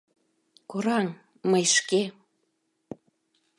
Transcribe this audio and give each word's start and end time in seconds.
—Кораҥ, 0.71 1.07
мый 1.49 1.65
шке! 1.75 2.03